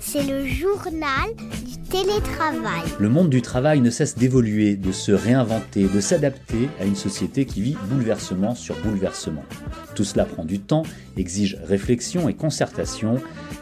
[0.00, 1.28] C'est le journal
[1.66, 2.82] du télétravail.
[2.98, 7.44] Le monde du travail ne cesse d'évoluer, de se réinventer, de s'adapter à une société
[7.44, 9.44] qui vit bouleversement sur bouleversement.
[9.94, 10.84] Tout cela prend du temps,
[11.16, 13.16] exige réflexion et concertation,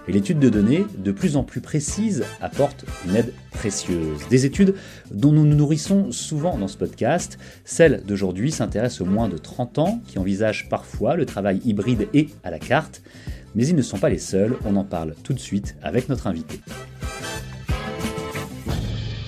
[0.08, 4.20] et l'étude de données, de plus en plus précise, apporte une aide précieuse.
[4.30, 4.74] Des études
[5.10, 7.38] dont nous nous nourrissons souvent dans ce podcast.
[7.64, 12.28] Celle d'aujourd'hui s'intéresse aux moins de 30 ans qui envisagent parfois le travail hybride et
[12.44, 13.02] à la carte.
[13.56, 16.26] Mais ils ne sont pas les seuls, on en parle tout de suite avec notre
[16.26, 16.60] invité.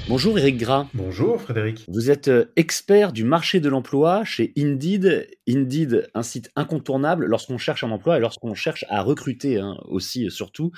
[0.07, 0.87] Bonjour Eric Gras.
[0.93, 1.87] Bonjour Frédéric.
[1.89, 5.31] Vous êtes euh, expert du marché de l'emploi chez Indeed.
[5.49, 10.27] Indeed, un site incontournable lorsqu'on cherche un emploi et lorsqu'on cherche à recruter hein, aussi
[10.27, 10.73] et surtout.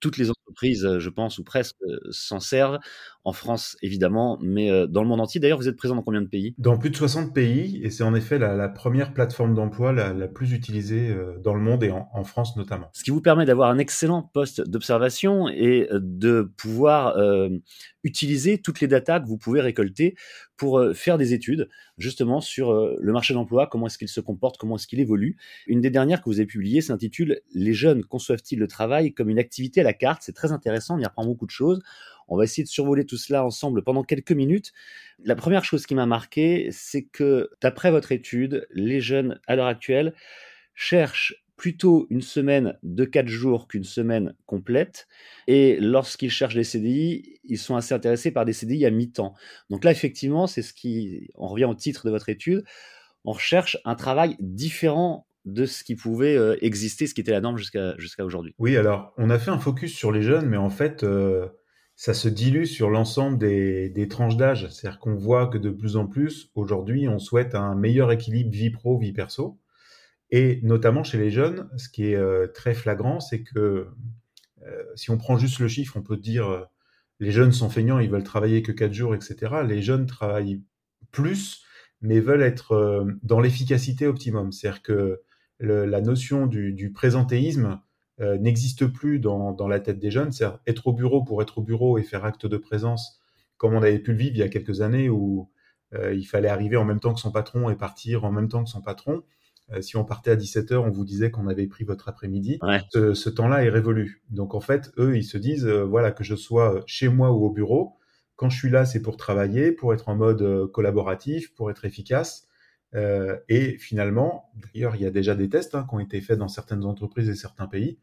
[0.00, 1.76] Toutes les entreprises, je pense, ou presque,
[2.10, 2.78] s'en servent.
[3.24, 5.40] En France, évidemment, mais dans le monde entier.
[5.40, 6.54] D'ailleurs, vous êtes présent dans combien de pays?
[6.56, 10.52] Dans plus de 60 pays, et c'est en effet la, première plateforme d'emploi la, plus
[10.52, 12.88] utilisée dans le monde et en, France notamment.
[12.94, 17.18] Ce qui vous permet d'avoir un excellent poste d'observation et de pouvoir
[18.04, 20.14] utiliser toutes les datas que vous pouvez récolter
[20.60, 24.20] pour euh, faire des études justement sur euh, le marché d'emploi, comment est-ce qu'il se
[24.20, 25.38] comporte, comment est-ce qu'il évolue.
[25.66, 29.38] Une des dernières que vous avez publiées s'intitule Les jeunes conçoivent-ils le travail comme une
[29.38, 30.20] activité à la carte?
[30.22, 31.80] C'est très intéressant, on y apprend beaucoup de choses.
[32.28, 34.74] On va essayer de survoler tout cela ensemble pendant quelques minutes.
[35.24, 39.66] La première chose qui m'a marqué, c'est que d'après votre étude, les jeunes à l'heure
[39.66, 40.12] actuelle
[40.74, 45.06] cherchent plutôt une semaine de 4 jours qu'une semaine complète.
[45.46, 49.34] Et lorsqu'ils cherchent des CDI, ils sont assez intéressés par des CDI à mi-temps.
[49.68, 52.64] Donc là, effectivement, c'est ce qui, on revient au titre de votre étude,
[53.26, 57.42] on recherche un travail différent de ce qui pouvait euh, exister, ce qui était la
[57.42, 58.54] norme jusqu'à aujourd'hui.
[58.58, 61.46] Oui, alors on a fait un focus sur les jeunes, mais en fait, euh,
[61.94, 64.66] ça se dilue sur l'ensemble des, tranches d'âge.
[64.70, 68.70] C'est-à-dire qu'on voit que de plus en plus, aujourd'hui, on souhaite un meilleur équilibre vie
[68.70, 69.58] pro, vie perso.
[70.30, 73.88] Et notamment chez les jeunes, ce qui est euh, très flagrant, c'est que
[74.62, 76.64] euh, si on prend juste le chiffre, on peut dire euh,
[77.18, 79.36] les jeunes sont feignants, ils veulent travailler que 4 jours, etc.
[79.66, 80.62] Les jeunes travaillent
[81.10, 81.64] plus,
[82.00, 84.52] mais veulent être dans l'efficacité optimum.
[84.52, 85.20] C'est-à-dire que
[85.58, 87.78] la notion du, présentéisme
[88.18, 90.32] n'existe plus dans, dans, la tête des jeunes.
[90.32, 93.20] C'est-à-dire être au bureau pour être au bureau et faire acte de présence,
[93.58, 95.50] comme on avait pu le vivre il y a quelques années où
[96.10, 98.70] il fallait arriver en même temps que son patron et partir en même temps que
[98.70, 99.22] son patron.
[99.72, 102.58] Euh, si on partait à 17h, on vous disait qu'on avait pris votre après-midi.
[102.92, 104.22] Ce, temps-là est révolu.
[104.30, 107.44] Donc en fait, eux, ils se disent, euh, voilà, que je sois chez moi ou
[107.44, 107.96] au bureau,
[108.36, 111.84] quand je suis là, c'est pour travailler, pour être en mode euh, collaboratif, pour être
[111.84, 112.46] efficace.
[113.48, 116.48] et finalement, d'ailleurs, il y a déjà des tests hein, qui ont été faits dans
[116.48, 117.98] certaines entreprises et certains pays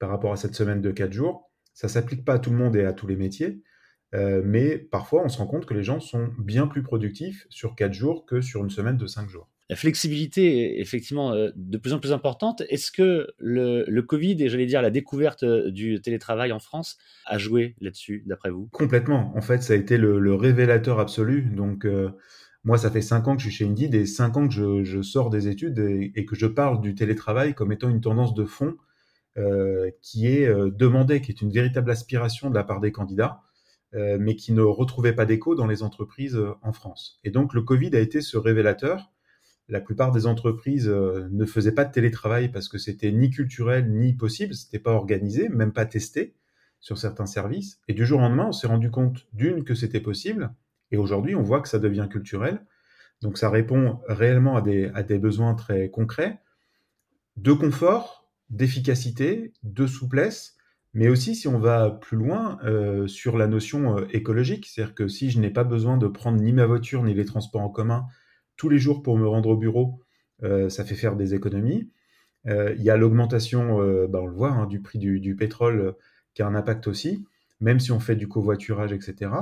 [0.00, 1.50] par rapport à cette semaine de 4 jours.
[1.74, 3.62] Ça s'applique pas à tout le monde et à tous les métiers,
[4.12, 7.92] mais parfois, on se rend compte que les gens sont bien plus productifs sur 4
[7.92, 11.94] jours que sur une semaine de 5 jours la flexibilité est effectivement euh, de plus
[11.94, 12.62] en plus importante.
[12.68, 17.38] Est-ce que le, Covid et j'allais dire la découverte euh, du télétravail en France a
[17.38, 18.68] joué là-dessus, d'après vous?
[18.70, 19.32] Complètement.
[19.34, 21.44] En fait, ça a été le, révélateur absolu.
[21.56, 22.10] Donc, euh,
[22.64, 25.00] moi, ça fait cinq ans que je suis chez Indeed et cinq ans que je,
[25.00, 28.76] sors des études et, que je parle du télétravail comme étant une tendance de fond
[30.02, 33.40] qui est demandée, qui est une véritable aspiration de la part des candidats.
[33.94, 37.18] mais qui ne retrouvait pas d'écho dans les entreprises en France.
[37.24, 39.12] Et donc le Covid a été ce révélateur
[39.68, 43.90] la plupart des entreprises euh, ne faisaient pas de télétravail parce que c'était ni culturel
[43.90, 46.34] ni possible, c'était pas organisé, même pas testé
[46.80, 47.80] sur certains services.
[47.88, 50.52] Et du jour au lendemain, on s'est rendu compte d'une que c'était possible,
[50.90, 52.60] et aujourd'hui, on voit que ça devient culturel.
[53.22, 56.40] Donc ça répond réellement à des, besoins très concrets
[57.36, 60.56] de confort, d'efficacité, de souplesse,
[60.92, 65.08] mais aussi si on va plus loin euh, sur la notion euh, écologique, c'est-à-dire que
[65.08, 68.04] si je n'ai pas besoin de prendre ni ma voiture ni les transports en commun
[68.62, 69.98] tous les jours pour me rendre au bureau,
[70.44, 71.90] euh, ça fait faire des économies.
[72.46, 75.96] Euh, il y a l'augmentation, euh, bah, on le voit, hein, du prix du, pétrole
[76.32, 77.26] qui a un impact aussi,
[77.58, 79.32] même si on fait du covoiturage, etc.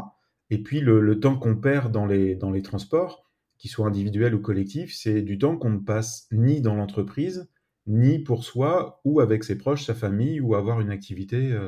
[0.49, 5.21] Et puis le, temps qu'on perd dans les, transports, qu'ils soient individuels ou collectifs, c'est
[5.21, 7.51] du temps qu'on ne passe ni dans l'entreprise,
[7.87, 11.59] ni pour soi, ou avec ses proches, sa famille, ou avoir une activité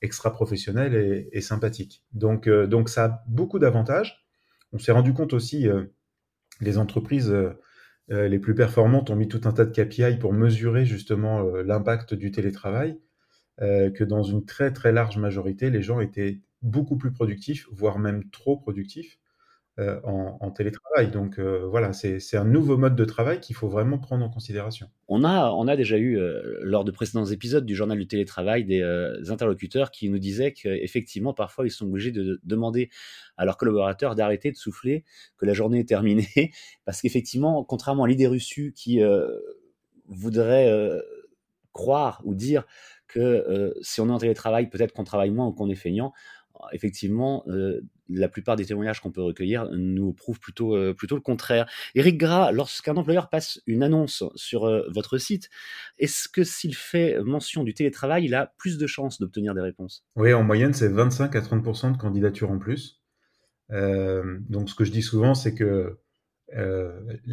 [0.00, 2.02] extra-professionnelle et, et, sympathique.
[2.14, 4.27] Donc, donc ça a beaucoup d'avantages.
[4.72, 5.84] On s'est rendu compte aussi, euh,
[6.60, 7.52] les entreprises euh,
[8.10, 12.14] euh, les plus performantes ont mis tout un tas de KPI pour mesurer justement l'impact
[12.14, 12.98] du télétravail,
[13.60, 18.30] que dans une très très large majorité, les gens étaient beaucoup plus productifs, voire même
[18.30, 19.18] trop productifs,
[19.78, 21.08] euh, en, télétravail.
[21.08, 24.88] Donc euh, voilà, c'est un nouveau mode de travail qu'il faut vraiment prendre en considération.
[25.06, 28.64] On a, on a déjà eu, euh, lors de précédents épisodes du journal du télétravail,
[28.64, 28.82] des
[29.30, 32.90] interlocuteurs qui nous disaient qu'effectivement, parfois, ils sont obligés de demander
[33.36, 35.04] à leurs collaborateurs d'arrêter de souffler,
[35.36, 36.26] que la journée est terminée,
[36.84, 39.00] parce qu'effectivement, contrairement à l'idée reçue qui
[40.08, 41.00] voudrait
[41.72, 42.64] croire ou dire
[43.06, 46.12] que si on est en télétravail, peut-être qu'on travaille moins ou qu'on est feignant
[46.72, 51.20] effectivement, euh, la plupart des témoignages qu'on peut recueillir nous prouvent plutôt, euh, plutôt le
[51.20, 51.68] contraire.
[51.94, 55.50] Éric Gras, lorsqu'un employeur passe une annonce sur euh, votre site,
[55.98, 60.04] est-ce que s'il fait mention du télétravail, il a plus de chances d'obtenir des réponses?
[60.16, 63.00] Oui, en moyenne, c'est 25 à 30% de candidatures en plus.
[63.70, 65.98] donc, ce que je dis souvent, c'est que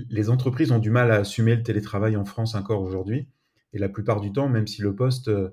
[0.09, 3.29] les entreprises ont du mal à assumer le télétravail en France encore aujourd'hui.
[3.75, 5.49] Et la plupart du temps, même si le poste euh,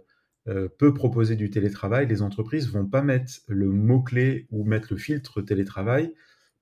[0.79, 5.41] peut proposer du télétravail, les entreprises vont pas mettre le mot-clé ou mettre le filtre
[5.41, 6.13] télétravail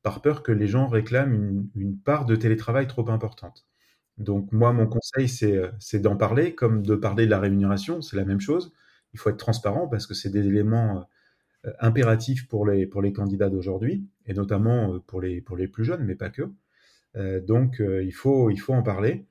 [0.03, 3.67] par peur que les gens réclament une, part de télétravail trop importante.
[4.19, 8.17] Donc moi, mon conseil, euh, c'est d'en parler, comme de parler de la rémunération, c'est
[8.17, 8.73] la même chose.
[9.13, 11.07] Il faut être transparent parce que c'est des éléments
[11.67, 16.51] euh, impératifs pour les, candidats d'aujourd'hui, et notamment pour les, plus jeunes, mais pas que.
[17.41, 19.27] donc il faut en parler.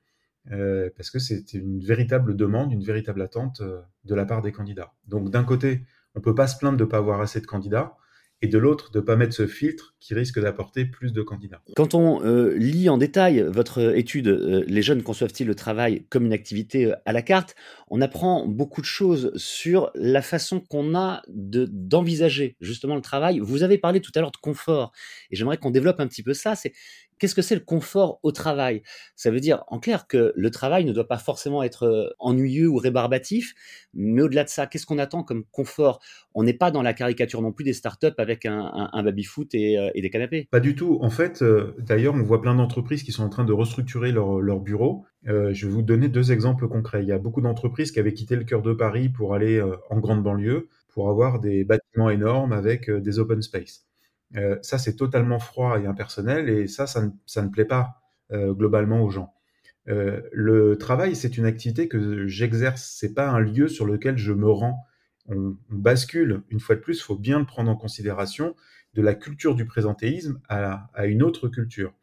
[0.50, 4.52] Euh, parce que c'est une véritable demande, une véritable attente euh, de la part des
[4.52, 4.92] candidats.
[5.06, 5.82] Donc d'un côté,
[6.14, 7.96] on ne peut pas se plaindre de ne pas avoir assez de candidats,
[8.42, 11.60] et de l'autre, de ne pas mettre ce filtre qui risque d'apporter plus de candidats.
[11.76, 14.28] Quand on euh, lit en détail votre étude
[14.66, 17.54] Les jeunes conçoivent-ils le travail comme une activité à la carte?
[17.88, 23.40] On apprend beaucoup de choses sur la façon qu'on a d'envisager justement le travail.
[23.40, 24.92] Vous avez parlé tout à l'heure de confort,
[25.30, 26.54] et j'aimerais qu'on développe un petit peu ça.
[26.56, 26.72] C'est
[27.20, 28.82] Qu'est-ce que c'est le confort au travail?
[29.14, 32.66] Ça veut dire en clair que le travail ne doit pas forcément être euh, ennuyeux
[32.66, 33.52] ou rébarbatif,
[33.92, 36.00] mais au-delà de ça, qu'est-ce qu'on attend comme confort?
[36.32, 40.00] On n'est pas dans la caricature non plus des startups avec un, baby-foot euh, et,
[40.00, 40.48] des canapés.
[40.50, 40.98] Pas du tout.
[41.02, 44.40] En fait, euh, d'ailleurs, on voit plein d'entreprises qui sont en train de restructurer leur,
[44.40, 45.04] leur bureau.
[45.26, 47.02] je vais vous donner deux exemples concrets.
[47.02, 50.00] Il y a beaucoup d'entreprises qui avaient quitté le cœur de Paris pour aller en
[50.00, 53.89] grande banlieue, pour avoir des bâtiments énormes avec des open space.
[54.36, 58.00] Euh, ça, c'est totalement froid et impersonnel, et ça, ça ne, plaît pas
[58.32, 59.34] euh, globalement aux gens.
[59.88, 64.32] Euh, le travail, c'est une activité que j'exerce, c'est pas un lieu sur lequel je
[64.32, 64.84] me rends.
[65.26, 68.54] On, bascule, une fois de plus, il faut bien le prendre en considération,
[68.94, 71.94] de la culture du présentéisme à, une autre culture.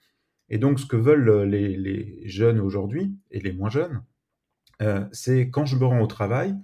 [0.50, 4.04] Et donc, ce que veulent les, jeunes aujourd'hui, et les moins jeunes,
[5.12, 6.56] c'est quand je me rends au travail,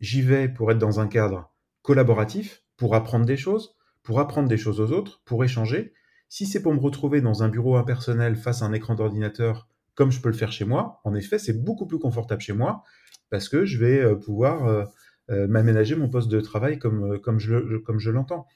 [0.00, 3.77] j'y vais pour être dans un cadre collaboratif, pour apprendre des choses,
[4.08, 5.92] pour apprendre des choses aux autres, pour échanger.
[6.30, 10.10] Si c'est pour me retrouver dans un bureau impersonnel face à un écran d'ordinateur, comme
[10.10, 12.84] je peux le faire chez moi, en effet, c'est beaucoup plus confortable chez moi
[13.28, 14.84] parce que je vais euh, pouvoir euh,
[15.28, 18.46] euh, m'aménager mon poste de travail comme, je l'entends.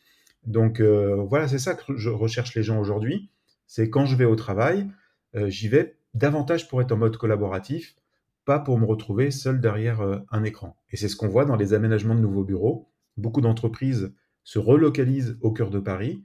[0.47, 3.29] Donc voilà, c'est ça que je recherche les gens aujourd'hui.
[3.67, 4.89] C'est quand je vais au travail,
[5.35, 7.95] j'y vais davantage pour être en mode collaboratif,
[8.47, 10.01] pas pour me retrouver seul derrière
[10.31, 10.79] un écran.
[10.91, 12.89] Et c'est ce qu'on voit dans les aménagements de nouveaux bureaux.
[13.19, 14.15] Beaucoup d'entreprises
[14.45, 16.23] se relocalise au cœur de Paris,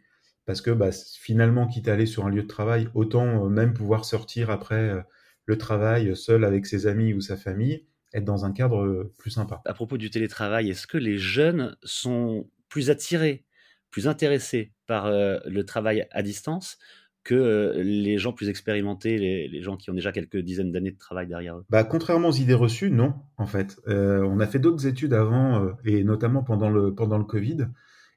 [0.48, 3.74] parce que bah, finalement, quitte à aller sur un lieu de travail, autant euh, même
[3.74, 5.02] pouvoir sortir après euh,
[5.46, 9.30] le travail seul avec ses amis ou sa famille, être dans un cadre euh, plus
[9.30, 9.62] sympa.
[9.66, 13.44] À propos du télétravail, est-ce que les jeunes sont plus attirés,
[13.92, 16.78] plus intéressés par le travail à distance
[17.24, 21.28] que les gens plus expérimentés, les, gens qui ont déjà quelques dizaines d'années de travail
[21.28, 21.66] derrière eux?
[21.70, 23.78] Bah, Contrairement aux idées reçues, non, en fait.
[23.88, 27.68] on a fait d'autres études avant, et notamment pendant le, pendant le Covid,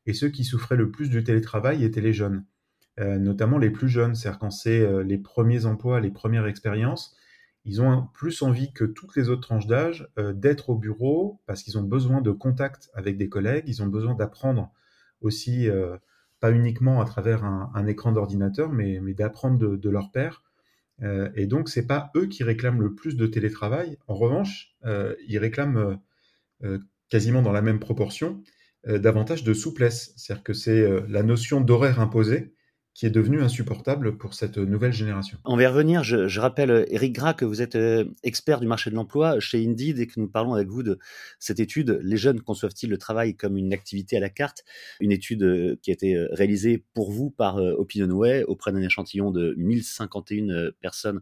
[0.07, 2.45] et ceux qui souffraient le plus du télétravail étaient les jeunes,
[2.99, 7.17] euh, notamment les plus jeunes, c'est-à-dire quand c'est euh, les premiers emplois, les premières expériences,
[7.65, 11.63] ils ont plus envie que toutes les autres tranches d'âge euh, d'être au bureau parce
[11.63, 14.73] qu'ils ont besoin de contact avec des collègues, ils ont besoin d'apprendre
[15.21, 15.69] aussi,
[16.41, 20.43] pas uniquement à travers un, écran d'ordinateur, mais, d'apprendre de, de, leur père.
[21.35, 23.99] et donc, c'est pas eux qui réclament le plus de télétravail.
[24.07, 24.75] En revanche,
[25.29, 26.01] ils réclament
[27.11, 28.43] quasiment dans la même proportion
[28.87, 30.13] davantage de souplesse.
[30.17, 32.55] C'est-à-dire que c'est euh, la notion d'horaire imposé
[32.93, 35.39] qui est devenue insupportable pour cette nouvelle génération.
[35.45, 36.03] On va y revenir.
[36.03, 40.01] Je, rappelle, Eric Gras, que vous êtes euh, expert du marché de l'emploi chez Indeed
[40.01, 40.99] et que nous parlons avec vous de
[41.39, 44.65] cette étude Les jeunes conçoivent-ils le travail comme une activité à la carte?
[44.99, 50.73] Une étude qui a été réalisée pour vous par Opinionway auprès d'un échantillon de 1051
[50.81, 51.21] personnes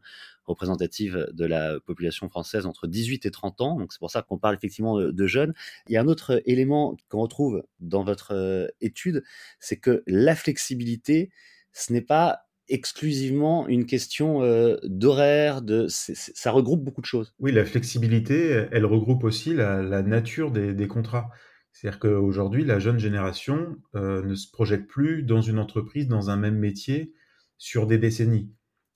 [0.49, 3.79] représentative de la population française entre 18 et 30 ans.
[3.79, 5.55] Donc c'est pour ça qu'on parle effectivement de, jeunes.
[5.89, 9.23] Il y a un autre élément qu'on retrouve dans votre euh, étude,
[9.61, 11.31] c'est que la flexibilité,
[11.73, 17.35] ce n'est pas exclusivement une question euh, d'horaire, de, ça regroupe beaucoup de choses.
[17.39, 21.31] Oui, la flexibilité, elle regroupe aussi la, nature des, contrats.
[21.73, 26.37] C'est-à-dire qu'aujourd'hui, la jeune génération euh, ne se projette plus dans une entreprise, dans un
[26.37, 27.13] même métier,
[27.57, 28.51] sur des décennies.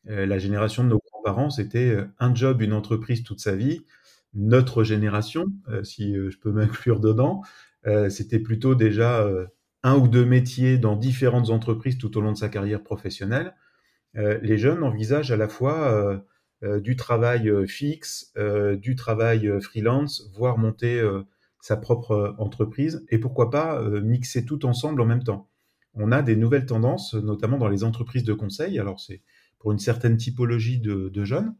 [0.04, 3.84] La génération de nos parents, c'était euh, un job, une entreprise toute sa vie.
[4.34, 7.42] Notre génération, euh, si euh, je peux m'inclure dedans,
[8.10, 9.28] c'était plutôt déjà
[9.82, 13.56] un ou deux métiers dans différentes entreprises tout au long de sa carrière professionnelle.
[14.14, 16.22] les jeunes envisagent à la fois
[16.62, 18.32] du travail fixe,
[18.80, 21.02] du travail freelance, voire monter
[21.60, 25.48] sa propre entreprise et pourquoi pas mixer tout ensemble en même temps.
[25.94, 28.78] On a des nouvelles tendances, notamment dans les entreprises de conseil.
[28.78, 29.22] Alors c'est
[29.62, 31.56] pour une certaine typologie de, jeunes,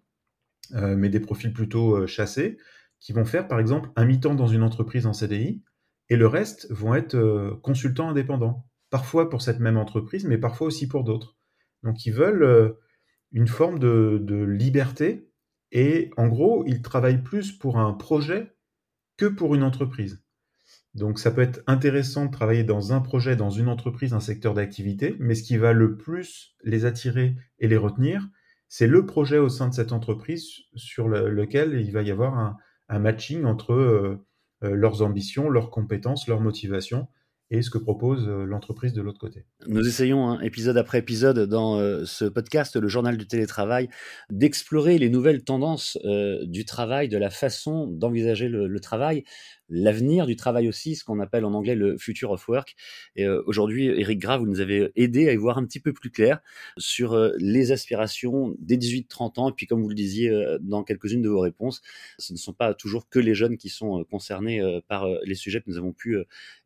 [0.73, 2.59] mais des profils plutôt chassés,
[3.03, 5.63] qui vont faire par exemple un mi-temps dans une entreprise en CDI
[6.09, 10.69] et le reste vont être euh, consultants indépendants, parfois pour cette même entreprise, mais parfois
[10.69, 11.37] aussi pour d'autres.
[11.83, 12.73] Donc ils veulent euh,
[13.33, 15.29] une forme de, liberté
[15.73, 18.55] et en gros, ils travaillent plus pour un projet
[19.17, 20.22] que pour une entreprise.
[20.95, 24.53] Donc ça peut être intéressant de travailler dans un projet, dans une entreprise, un secteur
[24.53, 28.29] d'activité, mais ce qui va le plus les attirer et les retenir,
[28.75, 32.57] c'est le projet au sein de cette entreprise sur lequel il va y avoir
[32.89, 34.17] un, matching entre euh,
[34.65, 37.07] euh, leurs ambitions, leurs compétences, leurs motivations
[37.51, 39.45] et ce que propose euh, l'entreprise de l'autre côté.
[39.67, 43.91] Nous essayons, hein, épisode après épisode, dans ce podcast, le journal du télétravail,
[44.31, 45.99] d'explorer les nouvelles tendances
[46.43, 49.25] du travail, de la façon d'envisager le, travail,
[49.73, 52.77] l'avenir du travail aussi, ce qu'on appelle en anglais le future of work.
[53.17, 55.93] Et euh, aujourd'hui, Eric Grave, vous nous avez aidé à y voir un petit peu
[55.93, 56.41] plus clair
[56.77, 59.49] sur euh, les aspirations des 18-30 ans.
[59.49, 61.81] Et puis, comme vous le disiez euh, dans quelques-unes de vos réponses,
[62.19, 65.71] ce ne sont pas toujours que les jeunes qui sont concernés par les sujets que
[65.71, 66.19] nous avons pu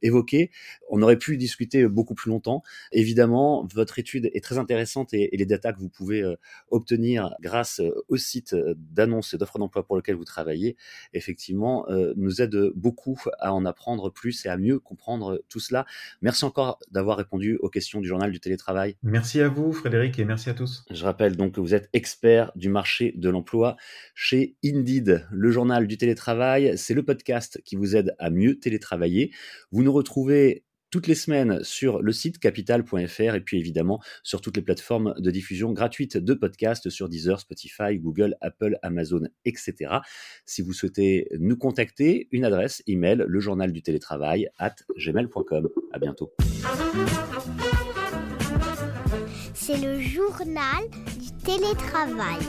[0.03, 0.51] évoquer.
[0.91, 2.63] On aurait pu discuter beaucoup plus longtemps.
[2.93, 6.25] Évidemment, votre étude est très intéressante et, les datas que vous pouvez
[6.71, 10.77] obtenir grâce au site d'annonces et d'offres d'emploi pour lequel vous travaillez,
[11.13, 11.87] effectivement,
[12.17, 15.85] nous aident beaucoup à en apprendre plus et à mieux comprendre tout cela.
[16.23, 18.97] Merci encore d'avoir répondu aux questions du journal du télétravail.
[19.03, 20.85] Merci à vous, Frédéric, et merci à tous.
[20.91, 23.77] Je rappelle donc que vous êtes expert du marché de l'emploi
[24.15, 26.73] chez Indeed, le journal du télétravail.
[26.79, 29.31] C'est le podcast qui vous aide à mieux télétravailler.
[29.71, 30.65] Vous nous retrouvez
[30.97, 35.31] toutes les semaines sur le site capital.fr et puis évidemment sur toutes les plateformes de
[35.31, 39.97] diffusion gratuite de podcasts sur Deezer, Spotify, Google, Apple, Amazon, etc.
[40.47, 45.69] Si vous souhaitez nous contacter, une adresse email le journal du télétravail at gmail.com.
[45.93, 46.33] À bientôt.
[49.53, 50.89] C'est le journal
[51.21, 52.41] du télétravail.